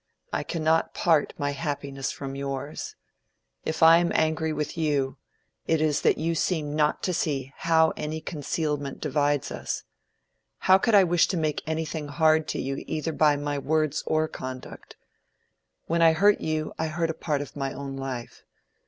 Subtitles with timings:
[0.33, 2.95] I cannot part my happiness from yours.
[3.65, 5.17] If I am angry with you,
[5.67, 9.83] it is that you seem not to see how any concealment divides us.
[10.61, 14.27] How could I wish to make anything hard to you either by my words or
[14.27, 14.95] conduct?
[15.85, 18.41] When I hurt you, I hurt part of my own life.